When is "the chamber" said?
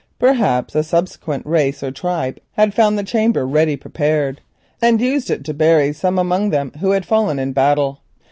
2.97-3.45